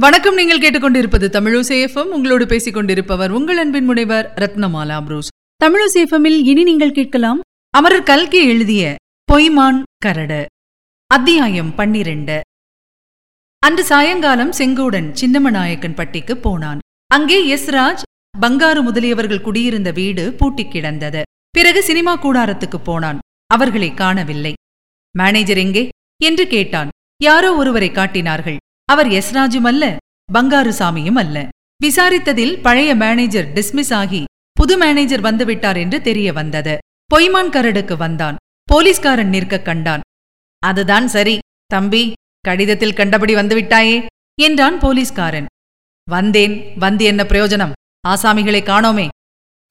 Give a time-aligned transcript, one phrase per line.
[0.00, 0.34] வணக்கம்.
[0.34, 5.28] நீங்கள் கேட்டுக்கொண்டிருப்பது தமிழசேஃபம் உங்களோடு பேசிக் கொண்டிருப்பவர் உங்கள் அன்பின் முனைவர் ரத்னமாலா புரூஸ்.
[5.64, 7.40] தமிழசேஃபமில் இனி நீங்கள் கேட்கலாம்
[7.70, 8.94] அமரர் கல்கி எழுதிய
[9.32, 10.46] பொய்மான் கரடு.
[11.06, 12.40] அத்தியாயம் பன்னிரண்டு.
[13.58, 16.78] அன்று சாயங்காலம் செங்கோடன் சின்னமநாயக்கன் பட்டிக்கு போனான்.
[17.06, 18.04] அங்கே எஸ்ராஜ்
[18.40, 21.22] பங்காரு முதலியவர்கள் குடியிருந்த வீடு பூட்டிக் கிடந்தது.
[21.50, 23.18] பிறகு சினிமா கூடாரத்துக்கு போனான்.
[23.46, 24.52] அவர்களை காணவில்லை.
[25.18, 25.88] மேனேஜர் எங்கே?
[26.24, 26.88] என்று கேட்டான்.
[27.22, 28.56] யாரோ ஒருவரை காட்டினார்கள்.
[28.88, 29.96] அவர் எஸ்ராஜும் அல்ல
[30.32, 31.48] பங்காருசாமியும் அல்ல.
[31.84, 36.78] விசாரித்ததில் பழைய மேனேஜர் டிஸ்மிஸ் ஆகி புது மேனேஜர் வந்துவிட்டார் என்று தெரிய வந்தது.
[37.14, 38.36] பொய்மான் கரடுக்கு வந்தான்.
[38.72, 40.00] போலீஸ்காரன் நிற்க கண்டான்.
[40.58, 44.06] அதுதான் சரி தம்பி கடிதத்தில் கண்டபடி வந்துவிட்டாயே
[44.40, 45.46] என்றான் போலீஸ்காரன்.
[46.10, 47.72] வந்தேன் வந்து என்ன பிரயோஜனம்?
[48.08, 49.06] ஆசாமிகளை காணோமே.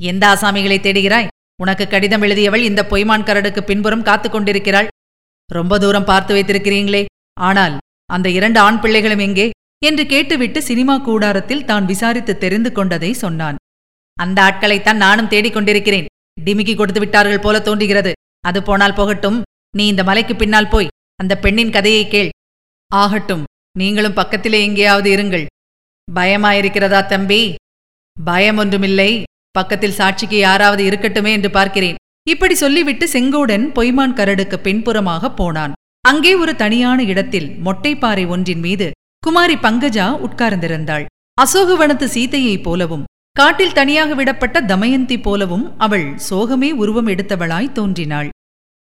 [0.04, 1.28] எந்த ஆசாமிகளை தேடுகிறாய்?
[1.62, 4.88] உனக்கு கடிதம் எழுதியவள் இந்த பொய்மான் கரடுக்கு பின்புறம் காத்துக் கொண்டிருக்கிறாள்.
[5.52, 7.06] ரொம்ப தூரம் பார்த்து வைத்திருக்கிறீங்களே.
[7.40, 7.78] ஆனால்
[8.14, 9.50] அந்த இரண்டு ஆண் பிள்ளைகளும் எங்கே?
[9.86, 13.56] என்று கேட்டுவிட்டு சினிமா கூடாரத்தில் தான் விசாரித்து தெரிந்து கொண்டதை சொன்னான்.
[14.18, 16.06] அந்த ஆட்களைத்தான் நானும் தேடிக் கொண்டிருக்கிறேன்.
[16.46, 18.12] டிமிக்கி கொடுத்து விட்டார்கள் போல தோன்றுகிறது.
[18.40, 19.42] அது போனால் போகட்டும்.
[19.78, 22.30] நீ இந்த மலைக்கு பின்னால் போய் அந்த பெண்ணின் கதையை கேள்.
[22.92, 23.44] ஆகட்டும்.
[23.78, 25.46] நீங்களும் பக்கத்திலே எங்கேயாவது இருங்கள்.
[26.16, 27.56] பயமாயிருக்கிறதா தம்பி?
[28.24, 29.24] பயம் ஒன்றுமில்லை.
[29.52, 31.96] பக்கத்தில் சாட்சிக்கு யாராவது இருக்கட்டுமே என்று பார்க்கிறேன்.
[32.30, 35.74] இப்படி சொல்லிவிட்டு செங்கோடன் பொய்மான் கரடுக்கு பின்புறமாக போனான்.
[36.06, 38.88] அங்கே ஒரு தனியான இடத்தில் மொட்டைப்பாறை ஒன்றின் மீது
[39.24, 41.06] குமாரி பங்கஜா உட்கார்ந்திருந்தாள்.
[41.38, 43.04] அசோகவனத்து சீதையைப் போலவும்
[43.36, 48.30] காட்டில் தனியாக விடப்பட்ட தமயந்தி போலவும் அவள் சோகமே உருவம் எடுத்தவளாய் தோன்றினாள்.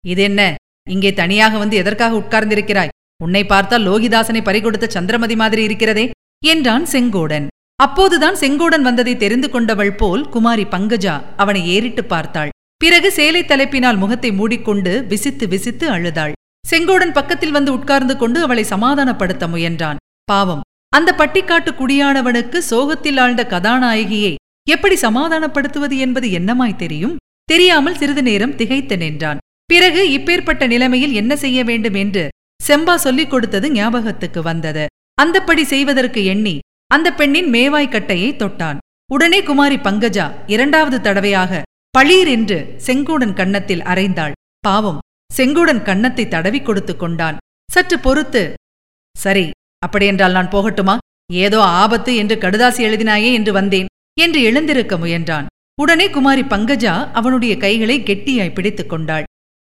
[0.04, 0.40] இதென்ன?
[0.86, 2.94] இங்கே தனியாக வந்து எதற்காக உட்கார்ந்திருக்கிறாய்?
[3.20, 6.06] உன்னை பார்த்தால் லோகிதாசனை பறிகொடுத்த சந்திரமதி மாதிரி இருக்கிறதே
[6.42, 7.46] என்றான் செங்கோடன்.
[7.78, 12.52] அப்போதுதான் செங்கோடன் வந்ததை தெரிந்து கொண்டவள் போல் குமாரி பங்கஜா அவனை ஏறிட்டு பார்த்தாள்.
[12.80, 16.34] பிறகு சேலை தலைப்பினால் முகத்தை மூடிக்கொண்டு விசித்து விசித்து அழுதாள்.
[16.64, 19.96] செங்கோடன் பக்கத்தில் வந்து உட்கார்ந்து கொண்டு அவளை சமாதானப்படுத்த முயன்றான்.
[20.24, 20.60] பாவம்.
[20.88, 24.34] அந்த பட்டிக்காட்டு குடியானவனுக்கு சோகத்தில் ஆழ்ந்த கதாநாயகியை
[24.68, 27.16] எப்படி சமாதானப்படுத்துவது என்பது என்னமாய் தெரியும்?
[27.44, 29.38] தெரியாமல் சிறிது நேரம் திகைத்து நின்றான்.
[29.64, 32.28] பிறகு இப்பேற்பட்ட நிலைமையில் என்ன செய்ய வேண்டும் என்று
[32.68, 34.86] செம்பா சொல்லிக் கொடுத்தது ஞாபகத்துக்கு வந்தது.
[35.22, 38.78] அந்தப்படி செய்வதற்கு எண்ணி அந்த பெண்ணின் மேவாய் கட்டையை தொட்டான்.
[39.12, 41.62] உடனே குமாரி பங்கஜா இரண்டாவது தடவையாக
[41.98, 44.98] பளீர் என்று செங்கோடன் கன்னத்தில் அரைந்தாள் பாவம்.
[45.40, 47.36] செங்குடன் கன்னத்தை தடவி கொடுத்து கொண்டான்.
[47.68, 48.42] சற்று பொறுத்து
[49.16, 49.44] சரி
[49.82, 50.94] அப்படியென்றால் நான் போகட்டுமா?
[51.44, 55.46] ஏதோ ஆபத்து என்று கடுதாசி எழுதினாயே என்று வந்தேன் என்று எழுந்திருக்க முயன்றான்.
[55.78, 59.24] உடனே குமாரி பங்கஜா அவனுடைய கைகளை கெட்டியாய் பிடித்துக் கொண்டாள்.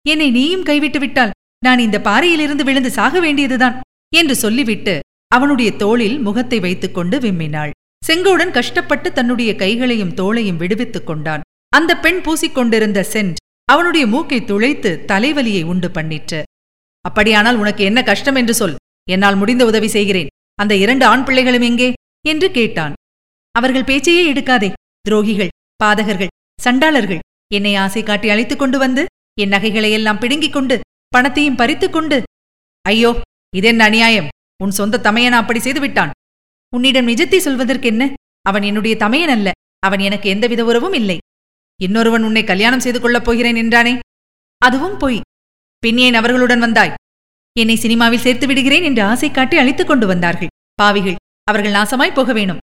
[0.04, 3.76] என்னை நீயும் கைவிட்டு விட்டால் நான் இந்த பாறையிலிருந்து விழுந்து சாக வேண்டியதுதான்
[4.12, 4.94] என்று சொல்லிவிட்டு
[5.30, 7.74] அவனுடைய தோளில் முகத்தை வைத்துக்கொண்டு விம்மினாள்.
[8.02, 11.44] செங்கோடன் கஷ்டப்பட்டு தன்னுடைய கைகளையும் தோளையும் விடுவித்துக் கொண்டான்.
[11.72, 13.38] அந்த பெண் பூசிக்கொண்டிருந்த சென்ட்
[13.70, 16.42] அவனுடைய மூக்கை துளைத்து தலைவலியை உண்டு பண்ணிற்று.
[17.00, 18.76] அப்படியானால் உனக்கு என்ன கஷ்டம் என்று சொல்.
[19.10, 20.30] என்னால் முடிந்த உதவி செய்கிறேன்.
[20.54, 21.92] அந்த இரண்டு ஆண் பிள்ளைகளும் எங்கே?
[22.28, 22.94] என்று கேட்டான்.
[23.50, 24.72] அவர்கள் பேச்சையே எடுக்காதே.
[25.08, 25.54] துரோகிகள்
[25.84, 27.18] பாதகர்கள் சண்டாளர்கள்.
[27.54, 29.06] என்னை ஆசை காட்டி அழைத்துக் கொண்டு வந்து
[29.40, 32.22] என் நகைகளையெல்லாம் பிடுங்கிக் கொண்டு பணத்தையும் பறித்துக் கொண்டு.
[32.82, 33.20] ஐயோ
[33.56, 34.28] இதென்ன அநியாயம்?
[34.62, 36.10] உன் சொந்த தமையன் அப்படி செய்து விட்டான்.
[36.74, 38.12] உன்னிடம் நிஜத்தை சொல்வதற்கென்ன?
[38.42, 39.50] அவன் என்னுடைய தமையன் அல்ல.
[39.78, 41.18] அவன் எனக்கு எந்தவித உறவும் இல்லை.
[41.82, 43.98] இன்னொருவன் உன்னை கல்யாணம் செய்து கொள்ளப் போகிறேன் என்றானே?
[44.58, 45.20] அதுவும் பொய்.
[45.78, 46.94] பின் ஏன் அவர்களுடன் வந்தாய்.
[47.58, 50.48] என்னை சினிமாவில் சேர்த்து விடுகிறேன் என்று ஆசை காட்டி அழைத்துக் கொண்டு வந்தார்கள்.
[50.74, 52.58] பாவிகள் அவர்கள் நாசமாய் போக வேணும்.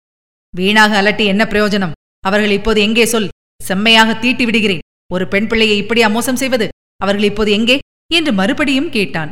[0.57, 1.93] வீணாக அலட்டி என்ன பிரயோஜனம்?
[2.21, 3.29] அவர்கள் இப்போது எங்கே சொல்?
[3.63, 4.79] செம்மையாக தீட்டி விடுகிறேன்.
[5.13, 6.69] ஒரு பெண் பிள்ளையை இப்படி அமோசம் செய்வது?
[6.97, 7.79] அவர்கள் இப்போது எங்கே?
[8.15, 9.31] என்று மறுபடியும் கேட்டான்.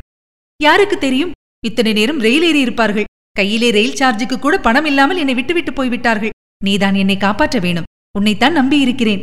[0.62, 1.32] யாருக்கு தெரியும்?
[1.64, 3.04] இத்தனை நேரம் ரயில் ஏறி இருப்பார்கள்.
[3.32, 6.30] கையிலே ரயில் சார்ஜுக்கு கூட பணம் இல்லாமல் என்னை விட்டுவிட்டு போய்விட்டார்கள்.
[6.64, 7.84] நீதான் என்னை காப்பாற்ற வேணும்.
[8.18, 9.20] உன்னைத்தான் நம்பியிருக்கிறேன்.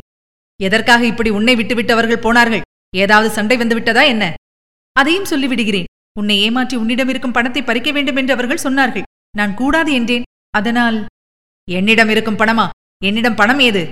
[0.59, 2.65] எதற்காக இப்படி உன்னை விட்டுவிட்டு அவர்கள் போனார்கள்?
[2.93, 4.25] ஏதாவது சண்டை வந்துவிட்டதா என்ன?
[4.95, 5.89] அதையும் சொல்லிவிடுகிறேன்.
[6.19, 9.07] உன்னை ஏமாற்றி உன்னிடம் இருக்கும் பணத்தை பறிக்க வேண்டும் என்று அவர்கள் சொன்னார்கள்.
[9.37, 10.27] நான் கூடாது என்றேன்.
[10.57, 10.97] அதனால்
[11.67, 12.65] என்னிடம் இருக்கும் பணமா?
[13.05, 13.83] என்னிடம் பணம் ஏது?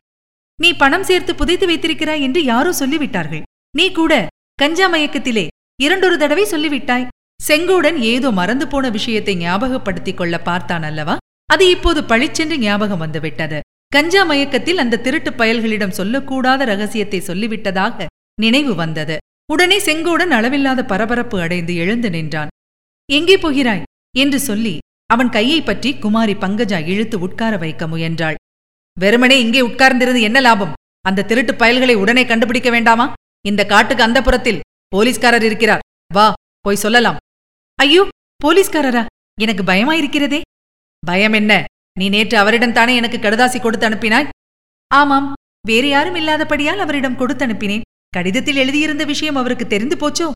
[0.60, 3.44] நீ பணம் சேர்த்து புதைத்து வைத்திருக்கிறாய் என்று யாரோ சொல்லிவிட்டார்கள்.
[3.74, 4.14] நீ கூட
[4.60, 5.46] கஞ்சா மயக்கத்திலே
[5.80, 7.08] இரண்டொரு தடவை சொல்லிவிட்டாய்.
[7.40, 11.16] செங்கோடன் ஏதோ மறந்து போன விஷயத்தை ஞாபகப்படுத்திக் கொள்ள பார்த்தான் அல்லவா
[11.50, 13.60] அது இப்போது பளிச்சென்று ஞாபகம் வந்துவிட்டது.
[13.88, 18.06] கஞ்சா மயக்கத்தில் அந்த திருட்டுப் பயல்களிடம் சொல்லக்கூடாத ரகசியத்தை சொல்லிவிட்டதாக
[18.42, 19.18] நினைவு வந்தது.
[19.52, 22.48] உடனே செங்கோடன் அளவில்லாத பரபரப்பு அடைந்து எழுந்து நின்றான்.
[23.12, 23.84] எங்கே போகிறாய்?
[24.18, 28.36] என்று சொல்லி அவன் கையை பற்றி குமாரி பங்கஜா இழுத்து உட்கார வைக்க முயன்றாள்.
[29.00, 30.74] வெறுமனே இங்கே உட்கார்ந்திருந்து என்ன லாபம்?
[31.02, 33.14] அந்த திருட்டு பயல்களை உடனே கண்டுபிடிக்க வேண்டாமா?
[33.46, 35.80] இந்த காட்டுக்கு அந்த புறத்தில் போலீஸ்காரர் இருக்கிறார்.
[36.14, 37.18] வா போய் சொல்லலாம்.
[37.76, 38.08] ஐயோ
[38.44, 39.06] போலீஸ்காரரா?
[39.42, 40.42] எனக்கு பயமாயிருக்கிறதே.
[41.06, 41.64] பயம் என்ன?
[42.00, 44.30] நீ நேற்று அவரிடம் தானே எனக்கு கடுதாசி கொடுத்து அனுப்பினாய்?
[44.88, 45.34] ஆமாம்.
[45.68, 47.86] வேறு யாரும் இல்லாதபடியால் அவரிடம் கொடுத்து அனுப்பினேன்.
[48.10, 50.28] கடிதத்தில் எழுதியிருந்த விஷயம் அவருக்கு தெரிந்து போச்சோ?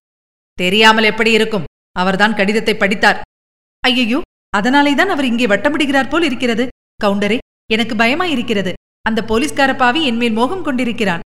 [0.53, 1.63] தெரியாமல் எப்படி இருக்கும்?
[1.91, 3.21] அவர்தான் கடிதத்தை படித்தார்.
[3.79, 4.21] ஐயையோ
[4.57, 6.67] அதனாலே தான் அவர் இங்கே வட்டமிடுகிறார் போல் இருக்கிறது.
[7.03, 7.37] கவுண்டரே
[7.71, 8.73] எனக்கு பயமாயிருக்கிறது.
[9.01, 11.19] அந்த போலீஸ்கார பாவி என்மேல் மோகம் கொண்டிருக்கிறான்.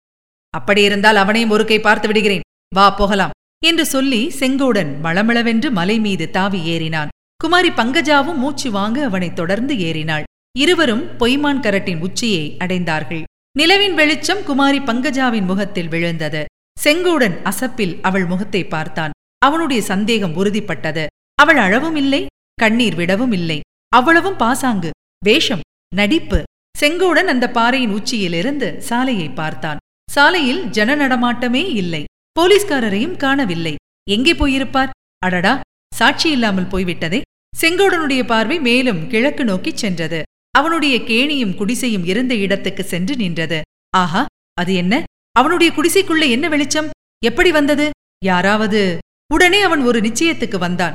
[0.58, 2.46] அப்படியிருந்தால் அவனையும் ஒரு கை பார்த்து விடுகிறேன்.
[2.76, 3.34] வா போகலாம்.
[3.66, 7.08] என்று சொல்லி செங்கோடன் மளமளவென்று மலை மீது தாவி ஏறினான்.
[7.44, 10.24] குமாரி பங்கஜாவும் மூச்சு வாங்க அவனைத் தொடர்ந்து ஏறினாள்.
[10.60, 13.24] இருவரும் பொய்மான் கரட்டின் உச்சியை அடைந்தார்கள்.
[13.60, 16.42] நிலவின் வெளிச்சம் குமாரி பங்கஜாவின் முகத்தில் விழுந்தது.
[16.84, 19.16] செங்கோடன் அசப்பில் அவள் முகத்தை பார்த்தான்.
[19.38, 21.04] அவனுடைய சந்தேகம் உறுதிப்பட்டது.
[21.36, 22.22] அவள் அழவும் இல்லை
[22.62, 23.60] கண்ணீர் விடவும் இல்லை.
[23.90, 24.90] அவ்வளவும் பாசாங்கு
[25.26, 26.44] வேஷம் நடிப்பு.
[26.82, 29.82] செங்கோடன் அந்த பாறையின் உச்சியிலிருந்து சாலையை பார்த்தான்.
[30.12, 32.04] சாலையில் ஜன நடமாட்டமே இல்லை.
[32.40, 33.76] போலீஸ்காரரையும் காணவில்லை.
[34.10, 34.90] எங்கே போயிருப்பார்?
[35.26, 35.60] அடடா
[35.94, 37.22] சாட்சி இல்லாமல் போய்விட்டதே.
[37.62, 40.22] செங்கோடனுடைய பார்வை மேலும் கிழக்கு நோக்கிச் சென்றது.
[40.52, 43.62] அவனுடைய கேணியும் குடிசையும் இருந்த இடத்துக்கு சென்று நின்றது.
[43.98, 45.04] ஆஹா அது என்ன?
[45.32, 46.90] அவனுடைய குடிசைக்குள்ள என்ன வெளிச்சம்?
[47.26, 47.90] எப்படி வந்தது?
[48.26, 48.98] யாராவது?
[49.34, 50.94] உடனே அவன் ஒரு நிச்சயத்துக்கு வந்தான்.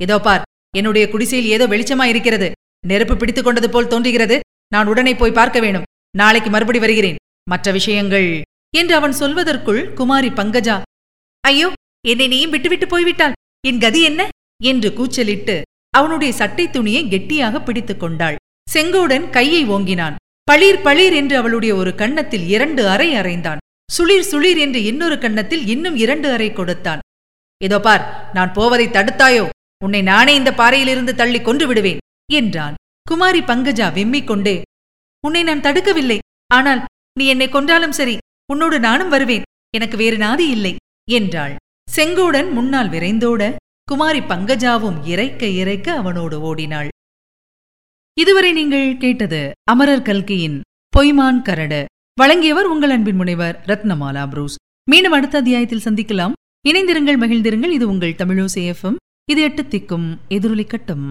[0.00, 0.42] இதோ பார்
[0.76, 2.52] என்னுடைய குடிசையில் ஏதோ வெளிச்சமா இருக்கிறது.
[2.86, 4.40] நெருப்பு பிடித்துக் கொண்டது போல் தோன்றுகிறது.
[4.68, 5.86] நான் உடனே போய் பார்க்க வேணும்
[6.16, 7.16] நாளைக்கு மறுபடி வருகிறேன்.
[7.48, 8.42] மற்ற விஷயங்கள்?
[8.76, 10.76] என்று அவன் சொல்வதற்குள் குமாரி பங்கஜா
[11.40, 11.72] ஐயோ
[12.08, 13.36] என்னை நீயும் விட்டுவிட்டு போய்விட்டாள்
[13.66, 14.28] என் கதி என்ன?
[14.64, 15.56] என்று கூச்சலிட்டு
[15.98, 18.38] அவனுடைய சட்டை துணியை கெட்டியாக பிடித்துக் கொண்டாள்.
[18.66, 20.16] செங்கோடன் கையை ஓங்கினான்.
[20.48, 23.62] பளீர் பளீர் என்று அவளுடைய ஒரு கன்னத்தில் இரண்டு அறை அறைந்தான்.
[23.88, 27.02] சுளிர் சுளிர் என்று இன்னொரு கன்னத்தில் இன்னும் இரண்டு அறை கொடுத்தான்.
[27.60, 28.04] இதோ பார்
[28.36, 29.44] நான் போவதை தடுத்தாயோ?
[29.84, 32.74] உன்னை நானே இந்த பாறையிலிருந்து தள்ளி கொன்று விடுவேன் என்றான்.
[33.06, 34.56] குமாரி பங்கஜா வெம்மிக் கொண்டே
[35.24, 36.18] உன்னை நான் தடுக்கவில்லை.
[36.56, 36.80] ஆனால்
[37.18, 38.16] நீ என்னை கொன்றாலும் சரி
[38.52, 39.46] உன்னோடு நானும் வருவேன்.
[39.76, 40.74] எனக்கு வேறு நாதி இல்லை
[41.08, 41.54] என்றாள்.
[41.88, 43.42] செங்கோடன் முன்னால் விரைந்தோட
[43.90, 46.88] குமாரி பங்கஜாவும் இறைக்க இறைக்க அவனோடு ஓடினாள்.
[48.14, 50.60] இதுவரை நீங்கள் கேட்டது அமரர் கல்கியின்
[50.96, 51.84] பொய்மான் கரடு.
[52.14, 54.56] வழங்கியவர் உங்கள் அன்பின் முனைவர் ரத்னமாலா புரூஸ்.
[54.90, 56.32] மீண்டும் அடுத்த அத்தியாயத்தில் சந்திக்கலாம்.
[56.68, 57.70] இணைந்திருங்கள் மகிழ்ந்திருங்கள்.
[57.70, 58.96] இது உங்கள் தமிழோசேஃபம்
[59.30, 61.06] இது எட்டு திக்கும் எதிரொலிக்கட்டும்